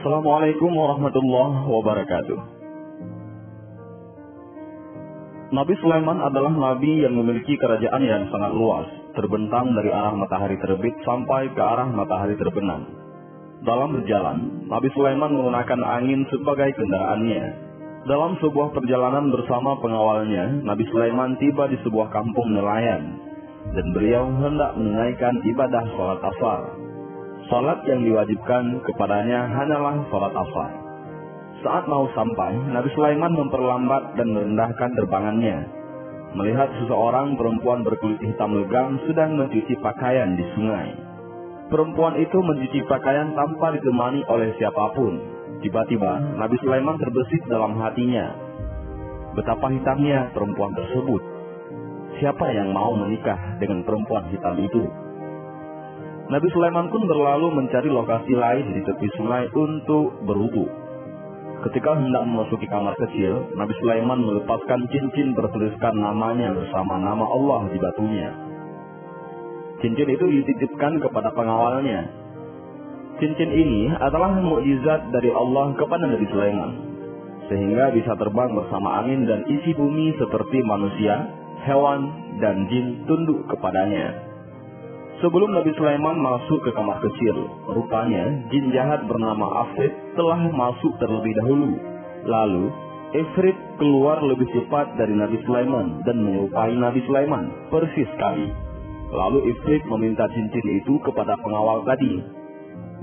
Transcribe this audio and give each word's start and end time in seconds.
Assalamualaikum 0.00 0.72
warahmatullahi 0.72 1.60
wabarakatuh. 1.68 2.38
Nabi 5.52 5.74
Sulaiman 5.76 6.24
adalah 6.24 6.56
nabi 6.56 7.04
yang 7.04 7.20
memiliki 7.20 7.52
kerajaan 7.60 8.00
yang 8.08 8.24
sangat 8.32 8.48
luas, 8.56 8.88
terbentang 9.12 9.76
dari 9.76 9.92
arah 9.92 10.16
matahari 10.16 10.56
terbit 10.56 10.96
sampai 11.04 11.52
ke 11.52 11.60
arah 11.60 11.92
matahari 11.92 12.32
terbenam. 12.40 12.88
Dalam 13.60 14.00
berjalan, 14.00 14.64
Nabi 14.72 14.88
Sulaiman 14.96 15.36
menggunakan 15.36 15.80
angin 15.84 16.24
sebagai 16.32 16.72
kendaraannya. 16.80 17.44
Dalam 18.08 18.40
sebuah 18.40 18.72
perjalanan 18.72 19.28
bersama 19.28 19.76
pengawalnya, 19.84 20.64
Nabi 20.64 20.88
Sulaiman 20.88 21.36
tiba 21.36 21.68
di 21.68 21.76
sebuah 21.84 22.08
kampung 22.08 22.56
nelayan, 22.56 23.20
dan 23.76 23.84
beliau 23.92 24.32
hendak 24.32 24.80
menunaikan 24.80 25.44
ibadah 25.44 25.84
sholat 25.92 26.24
asar. 26.24 26.79
Salat 27.50 27.82
yang 27.82 28.06
diwajibkan 28.06 28.78
kepadanya 28.86 29.50
hanyalah 29.50 30.06
salat 30.06 30.30
asar. 30.30 30.70
Saat 31.66 31.84
mau 31.90 32.06
sampai, 32.14 32.54
Nabi 32.70 32.86
Sulaiman 32.94 33.34
memperlambat 33.34 34.14
dan 34.14 34.30
merendahkan 34.30 34.94
terbangannya. 34.94 35.66
Melihat 36.38 36.70
seseorang 36.78 37.34
perempuan 37.34 37.82
berkulit 37.82 38.22
hitam 38.22 38.54
legam 38.54 39.02
sedang 39.02 39.34
mencuci 39.34 39.74
pakaian 39.82 40.38
di 40.38 40.46
sungai. 40.54 40.94
Perempuan 41.74 42.22
itu 42.22 42.38
mencuci 42.38 42.86
pakaian 42.86 43.34
tanpa 43.34 43.74
ditemani 43.74 44.22
oleh 44.30 44.54
siapa 44.54 44.94
pun. 44.94 45.18
Tiba-tiba, 45.58 46.38
Nabi 46.38 46.54
Sulaiman 46.62 47.02
terbesit 47.02 47.42
dalam 47.50 47.74
hatinya. 47.82 48.30
Betapa 49.34 49.74
hitamnya 49.74 50.30
perempuan 50.38 50.70
tersebut. 50.78 51.22
Siapa 52.22 52.46
yang 52.54 52.70
mau 52.70 52.94
menikah 52.94 53.58
dengan 53.58 53.82
perempuan 53.82 54.30
hitam 54.30 54.54
itu? 54.54 55.09
Nabi 56.30 56.46
Sulaiman 56.54 56.86
pun 56.94 57.02
berlalu 57.10 57.50
mencari 57.58 57.90
lokasi 57.90 58.38
lain 58.38 58.70
di 58.70 58.86
tepi 58.86 59.10
sungai 59.18 59.50
untuk 59.50 60.22
berwudu. 60.22 60.62
Ketika 61.66 61.98
hendak 61.98 62.22
memasuki 62.22 62.70
kamar 62.70 62.94
kecil, 63.02 63.50
Nabi 63.58 63.74
Sulaiman 63.82 64.22
melepaskan 64.22 64.86
cincin 64.94 65.34
bertuliskan 65.34 65.90
namanya 65.98 66.54
bersama 66.54 67.02
nama 67.02 67.26
Allah 67.26 67.66
di 67.74 67.78
batunya. 67.82 68.30
Cincin 69.82 70.06
itu 70.06 70.22
dititipkan 70.22 71.02
kepada 71.02 71.34
pengawalnya. 71.34 72.06
Cincin 73.18 73.50
ini 73.50 73.90
adalah 73.98 74.30
mukjizat 74.38 75.10
dari 75.10 75.34
Allah 75.34 75.74
kepada 75.74 76.06
Nabi 76.14 76.30
Sulaiman, 76.30 76.70
sehingga 77.50 77.90
bisa 77.90 78.14
terbang 78.14 78.54
bersama 78.54 79.02
angin 79.02 79.26
dan 79.26 79.42
isi 79.50 79.74
bumi 79.74 80.14
seperti 80.14 80.62
manusia, 80.62 81.26
hewan, 81.66 82.06
dan 82.38 82.70
jin 82.70 83.02
tunduk 83.10 83.50
kepadanya. 83.50 84.29
Sebelum 85.20 85.52
Nabi 85.52 85.68
Sulaiman 85.76 86.16
masuk 86.16 86.64
ke 86.64 86.72
kamar 86.72 86.96
kecil, 87.04 87.36
rupanya 87.76 88.24
jin 88.48 88.72
jahat 88.72 89.04
bernama 89.04 89.68
Afrit 89.68 89.92
telah 90.16 90.40
masuk 90.48 90.96
terlebih 90.96 91.36
dahulu. 91.44 91.76
Lalu, 92.24 92.72
Ifrit 93.10 93.58
keluar 93.76 94.24
lebih 94.24 94.48
cepat 94.54 94.96
dari 94.96 95.12
Nabi 95.12 95.36
Sulaiman 95.44 96.00
dan 96.08 96.24
menyerupai 96.24 96.72
Nabi 96.72 97.04
Sulaiman 97.04 97.68
persis 97.68 98.08
sekali. 98.16 98.48
Lalu 99.12 99.52
Ifrit 99.52 99.84
meminta 99.92 100.24
cincin 100.32 100.66
itu 100.80 100.96
kepada 101.04 101.36
pengawal 101.44 101.84
tadi. 101.84 102.22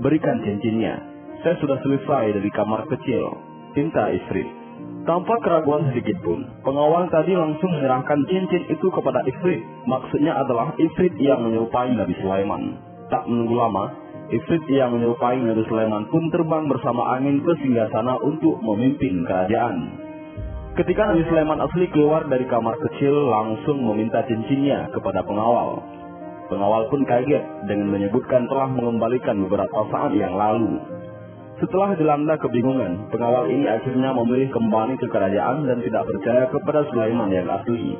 Berikan 0.02 0.42
cincinnya. 0.42 0.98
Saya 1.46 1.54
sudah 1.62 1.78
selesai 1.86 2.34
dari 2.34 2.50
kamar 2.50 2.82
kecil. 2.90 3.30
Cinta 3.78 4.10
Ifrit. 4.10 4.57
Tanpa 5.08 5.40
keraguan 5.40 5.88
sedikit 5.88 6.20
pun, 6.20 6.44
pengawal 6.60 7.08
tadi 7.08 7.32
langsung 7.32 7.72
menyerahkan 7.72 8.28
cincin 8.28 8.68
itu 8.68 8.92
kepada 8.92 9.24
Ifrit. 9.24 9.64
Maksudnya 9.88 10.36
adalah 10.36 10.76
Ifrit 10.76 11.16
yang 11.16 11.48
menyerupai 11.48 11.96
Nabi 11.96 12.12
Sulaiman. 12.20 12.76
Tak 13.08 13.24
menunggu 13.24 13.56
lama, 13.56 13.88
Ifrit 14.28 14.60
yang 14.68 14.92
menyerupai 14.92 15.40
Nabi 15.40 15.64
Sulaiman 15.64 16.04
pun 16.12 16.28
terbang 16.28 16.68
bersama 16.68 17.16
angin 17.16 17.40
ke 17.40 17.56
sana 17.88 18.20
untuk 18.20 18.60
memimpin 18.60 19.24
kerajaan. 19.24 19.96
Ketika 20.76 21.08
Nabi 21.08 21.24
Sulaiman 21.24 21.64
asli 21.64 21.88
keluar 21.88 22.28
dari 22.28 22.44
kamar 22.44 22.76
kecil 22.76 23.32
langsung 23.32 23.80
meminta 23.80 24.20
cincinnya 24.28 24.92
kepada 24.92 25.24
pengawal. 25.24 25.80
Pengawal 26.52 26.92
pun 26.92 27.08
kaget 27.08 27.64
dengan 27.64 27.96
menyebutkan 27.96 28.44
telah 28.44 28.68
mengembalikan 28.68 29.40
beberapa 29.40 29.88
saat 29.88 30.12
yang 30.12 30.36
lalu. 30.36 30.76
Setelah 31.58 31.98
dilanda 31.98 32.38
kebingungan, 32.38 33.10
pengawal 33.10 33.50
ini 33.50 33.66
akhirnya 33.66 34.14
memilih 34.14 34.46
kembali 34.54 34.94
ke 34.94 35.10
kerajaan 35.10 35.66
dan 35.66 35.82
tidak 35.82 36.06
percaya 36.06 36.46
kepada 36.54 36.86
Sulaiman 36.86 37.34
yang 37.34 37.50
asli. 37.50 37.98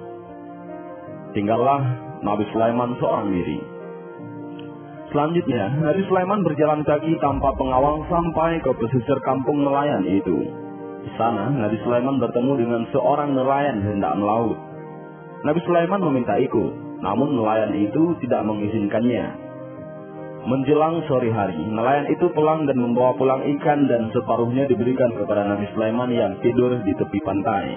Tinggallah 1.35 1.83
Nabi 2.23 2.47
Sulaiman 2.55 2.95
seorang 3.03 3.35
diri. 3.35 3.59
Selanjutnya, 5.11 5.75
Nabi 5.75 6.07
Sulaiman 6.07 6.47
berjalan 6.47 6.87
kaki 6.87 7.19
tanpa 7.19 7.51
pengawal 7.59 8.07
sampai 8.07 8.63
ke 8.63 8.71
pesisir 8.79 9.19
kampung 9.27 9.67
nelayan 9.67 10.07
itu. 10.07 10.39
Di 11.03 11.11
sana, 11.19 11.51
Nabi 11.51 11.83
Sulaiman 11.83 12.23
bertemu 12.23 12.53
dengan 12.63 12.83
seorang 12.95 13.35
nelayan 13.35 13.83
hendak 13.83 14.15
melaut. 14.23 14.55
Nabi 15.43 15.59
Sulaiman 15.67 15.99
meminta 16.07 16.39
ikut, 16.39 17.03
namun 17.03 17.35
nelayan 17.35 17.75
itu 17.75 18.15
tidak 18.23 18.47
mengizinkannya. 18.47 19.48
Menjelang 20.47 21.03
sore 21.11 21.35
hari, 21.35 21.59
nelayan 21.59 22.07
itu 22.15 22.31
pulang 22.31 22.63
dan 22.63 22.79
membawa 22.79 23.11
pulang 23.19 23.43
ikan 23.59 23.91
dan 23.91 24.07
separuhnya 24.15 24.71
diberikan 24.71 25.11
kepada 25.19 25.43
Nabi 25.43 25.67
Sulaiman 25.75 26.15
yang 26.15 26.39
tidur 26.39 26.79
di 26.87 26.95
tepi 26.95 27.19
pantai. 27.27 27.75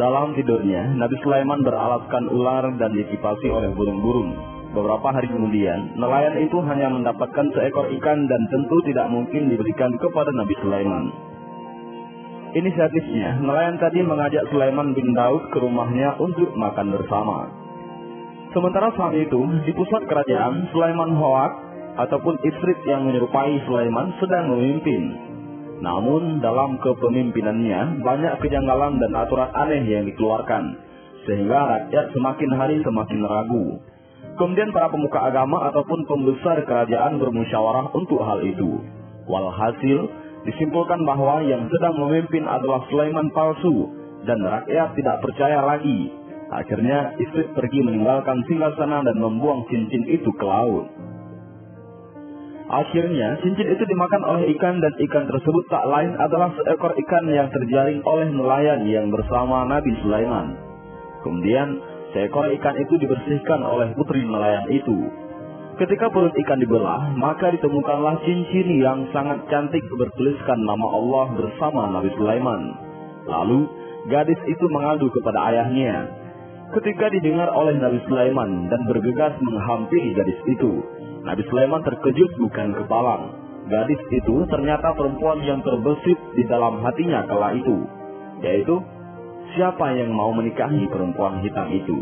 Dalam 0.00 0.32
tidurnya, 0.32 0.96
Nabi 0.96 1.20
Sulaiman 1.20 1.60
beralaskan 1.60 2.32
ular 2.32 2.64
dan 2.80 2.96
dikipasi 2.96 3.52
oleh 3.52 3.76
burung-burung. 3.76 4.32
Beberapa 4.72 5.12
hari 5.12 5.28
kemudian, 5.28 5.98
nelayan 6.00 6.40
itu 6.40 6.56
hanya 6.64 6.88
mendapatkan 6.94 7.46
seekor 7.52 7.90
ikan 8.00 8.24
dan 8.24 8.42
tentu 8.48 8.76
tidak 8.88 9.10
mungkin 9.12 9.52
diberikan 9.52 9.92
kepada 10.00 10.32
Nabi 10.32 10.54
Sulaiman. 10.64 11.04
Inisiatifnya, 12.50 13.42
nelayan 13.44 13.76
tadi 13.76 14.00
mengajak 14.00 14.48
Sulaiman 14.48 14.96
bin 14.96 15.12
Daud 15.12 15.52
ke 15.52 15.58
rumahnya 15.60 16.16
untuk 16.16 16.50
makan 16.56 16.96
bersama. 16.96 17.59
Sementara 18.50 18.90
saat 18.98 19.14
itu, 19.14 19.38
di 19.62 19.70
pusat 19.78 20.10
kerajaan, 20.10 20.66
Sulaiman 20.74 21.14
Hoak 21.14 21.52
ataupun 22.02 22.34
Ifrit 22.42 22.82
yang 22.82 23.06
menyerupai 23.06 23.62
Sulaiman 23.62 24.10
sedang 24.18 24.50
memimpin. 24.50 25.02
Namun 25.78 26.42
dalam 26.42 26.74
kepemimpinannya 26.82 28.02
banyak 28.02 28.34
kejanggalan 28.42 28.98
dan 28.98 29.12
aturan 29.14 29.50
aneh 29.54 29.86
yang 29.86 30.02
dikeluarkan, 30.02 30.76
sehingga 31.30 31.58
rakyat 31.78 32.10
semakin 32.10 32.50
hari 32.58 32.76
semakin 32.82 33.20
ragu. 33.22 33.66
Kemudian 34.34 34.74
para 34.74 34.90
pemuka 34.90 35.30
agama 35.30 35.70
ataupun 35.70 36.10
pembesar 36.10 36.66
kerajaan 36.66 37.22
bermusyawarah 37.22 37.94
untuk 37.94 38.18
hal 38.18 38.42
itu. 38.42 38.82
Walhasil, 39.30 40.10
disimpulkan 40.42 41.06
bahwa 41.06 41.38
yang 41.46 41.70
sedang 41.70 42.02
memimpin 42.02 42.50
adalah 42.50 42.82
Sulaiman 42.90 43.30
palsu 43.30 43.94
dan 44.26 44.42
rakyat 44.42 44.98
tidak 44.98 45.22
percaya 45.22 45.62
lagi 45.62 46.19
Akhirnya 46.50 47.14
Ifrit 47.14 47.54
pergi 47.54 47.78
meninggalkan 47.86 48.42
singgasana 48.50 49.06
dan 49.06 49.16
membuang 49.22 49.70
cincin 49.70 50.02
itu 50.10 50.30
ke 50.34 50.42
laut. 50.42 50.90
Akhirnya, 52.70 53.38
cincin 53.42 53.66
itu 53.66 53.82
dimakan 53.82 54.22
oleh 54.22 54.50
ikan 54.54 54.78
dan 54.78 54.94
ikan 54.94 55.26
tersebut 55.26 55.64
tak 55.70 55.86
lain 55.90 56.14
adalah 56.14 56.54
seekor 56.54 56.94
ikan 56.94 57.26
yang 57.26 57.50
terjaring 57.50 57.98
oleh 58.06 58.30
nelayan 58.30 58.86
yang 58.86 59.10
bersama 59.10 59.66
Nabi 59.66 59.90
Sulaiman. 60.02 60.54
Kemudian, 61.26 61.82
seekor 62.14 62.46
ikan 62.46 62.78
itu 62.78 62.94
dibersihkan 62.98 63.62
oleh 63.66 63.90
putri 63.98 64.22
nelayan 64.22 64.70
itu. 64.70 64.98
Ketika 65.82 66.14
perut 66.14 66.34
ikan 66.34 66.62
dibelah, 66.62 67.10
maka 67.18 67.50
ditemukanlah 67.50 68.22
cincin 68.22 68.68
yang 68.78 69.02
sangat 69.10 69.42
cantik 69.50 69.82
bertuliskan 69.90 70.62
nama 70.62 70.86
Allah 70.94 71.26
bersama 71.42 71.90
Nabi 71.90 72.10
Sulaiman. 72.14 72.62
Lalu, 73.26 73.66
gadis 74.14 74.38
itu 74.46 74.66
mengadu 74.70 75.10
kepada 75.10 75.42
ayahnya, 75.50 76.19
ketika 76.70 77.10
didengar 77.10 77.50
oleh 77.50 77.74
Nabi 77.78 77.98
Sulaiman 78.06 78.70
dan 78.70 78.80
bergegas 78.86 79.34
menghampiri 79.42 80.14
gadis 80.14 80.40
itu. 80.46 80.82
Nabi 81.26 81.42
Sulaiman 81.50 81.82
terkejut 81.84 82.30
bukan 82.40 82.72
kepalang. 82.78 83.24
Gadis 83.70 84.00
itu 84.10 84.46
ternyata 84.50 84.94
perempuan 84.96 85.42
yang 85.46 85.60
terbesit 85.62 86.18
di 86.34 86.42
dalam 86.48 86.80
hatinya 86.82 87.22
kala 87.28 87.54
itu, 87.54 87.76
yaitu 88.42 88.82
siapa 89.54 89.94
yang 89.94 90.10
mau 90.10 90.32
menikahi 90.34 90.86
perempuan 90.90 91.38
hitam 91.44 91.68
itu. 91.70 91.98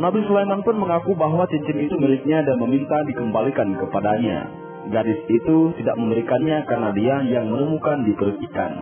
Nabi 0.00 0.20
Sulaiman 0.24 0.64
pun 0.64 0.80
mengaku 0.80 1.12
bahwa 1.12 1.44
cincin 1.50 1.76
itu 1.76 1.96
miliknya 2.00 2.40
dan 2.40 2.56
meminta 2.56 3.04
dikembalikan 3.04 3.76
kepadanya. 3.76 4.48
Gadis 4.88 5.20
itu 5.28 5.76
tidak 5.76 5.96
memberikannya 6.00 6.64
karena 6.64 6.88
dia 6.96 7.16
yang 7.28 7.52
menemukan 7.52 8.00
di 8.08 8.16
perut 8.16 8.40
ikan. 8.48 8.80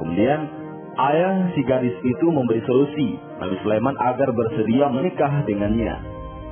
Kemudian 0.00 0.59
Ayah 0.98 1.54
si 1.54 1.62
gadis 1.62 1.94
itu 2.02 2.26
memberi 2.30 2.58
solusi 2.66 3.14
Nabi 3.38 3.56
Sulaiman 3.62 3.94
agar 3.94 4.34
bersedia 4.34 4.90
menikah 4.90 5.46
dengannya. 5.46 5.94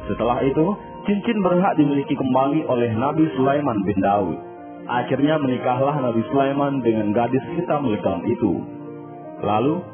Setelah 0.07 0.39
itu, 0.47 0.67
cincin 1.11 1.43
berhak 1.43 1.75
dimiliki 1.75 2.15
kembali 2.15 2.65
oleh 2.71 2.91
Nabi 2.95 3.27
Sulaiman 3.35 3.83
bin 3.83 3.99
Daud. 3.99 4.39
Akhirnya 4.89 5.37
menikahlah 5.37 6.01
Nabi 6.01 6.23
Sulaiman 6.33 6.81
dengan 6.81 7.13
gadis 7.13 7.45
hitam 7.59 7.91
legam 7.93 8.25
itu. 8.25 8.63
Lalu, 9.45 9.85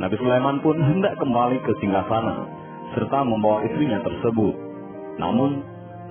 Nabi 0.00 0.16
Sulaiman 0.18 0.58
pun 0.58 0.74
hendak 0.80 1.14
kembali 1.22 1.62
ke 1.62 1.72
singgasana 1.78 2.50
serta 2.98 3.22
membawa 3.22 3.62
istrinya 3.68 4.02
tersebut. 4.02 4.54
Namun, 5.22 5.62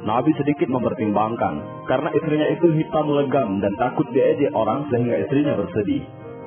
Nabi 0.03 0.31
sedikit 0.35 0.67
mempertimbangkan 0.67 1.87
karena 1.87 2.09
istrinya 2.15 2.47
itu 2.51 2.67
hitam 2.75 3.07
legam 3.11 3.59
dan 3.59 3.71
takut 3.79 4.07
diejek 4.11 4.51
orang 4.51 4.87
sehingga 4.91 5.15
istrinya 5.19 5.55
bersedih. 5.59 6.03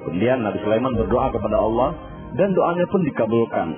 Kemudian 0.07 0.39
Nabi 0.47 0.59
Sulaiman 0.63 0.95
berdoa 0.95 1.35
kepada 1.35 1.59
Allah 1.59 1.91
dan 2.39 2.55
doanya 2.55 2.87
pun 2.87 3.03
dikabulkan. 3.03 3.69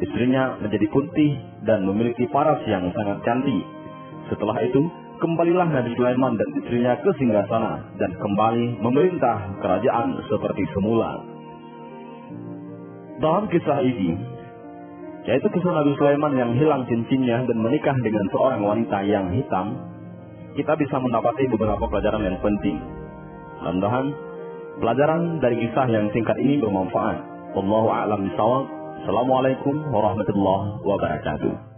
Istrinya 0.00 0.58
menjadi 0.64 0.88
putih 0.88 1.36
dan 1.68 1.84
memiliki 1.84 2.24
paras 2.32 2.64
yang 2.64 2.88
sangat 2.96 3.20
cantik. 3.22 3.62
Setelah 4.32 4.56
itu, 4.64 4.80
kembalilah 5.20 5.68
Nabi 5.68 5.92
Sulaiman 5.94 6.40
dan 6.40 6.48
istrinya 6.56 6.96
ke 7.04 7.10
singgasana 7.20 7.96
dan 8.00 8.10
kembali 8.16 8.80
memerintah 8.80 9.60
kerajaan 9.60 10.24
seperti 10.26 10.64
semula. 10.72 11.20
Dalam 13.20 13.46
kisah 13.52 13.78
ini, 13.84 14.16
yaitu 15.28 15.46
kisah 15.52 15.72
Nabi 15.72 15.92
Sulaiman 16.00 16.32
yang 16.34 16.50
hilang 16.56 16.82
cincinnya 16.88 17.44
dan 17.44 17.56
menikah 17.60 17.94
dengan 18.00 18.24
seorang 18.32 18.60
wanita 18.64 18.98
yang 19.04 19.30
hitam, 19.36 19.76
kita 20.56 20.72
bisa 20.80 20.96
mendapati 20.96 21.44
beberapa 21.50 21.84
pelajaran 21.86 22.24
yang 22.24 22.38
penting. 22.40 22.78
Mudah-mudahan 23.62 24.06
pelajaran 24.78 25.42
dari 25.42 25.58
kisah 25.66 25.86
yang 25.90 26.10
singkat 26.14 26.38
ini 26.38 26.62
bermanfaat. 26.62 27.18
Wallahu 27.54 27.88
a'lam 27.90 28.30
bishawab. 28.30 28.64
Assalamualaikum 29.04 29.74
warahmatullahi 29.92 30.80
wabarakatuh. 30.80 31.73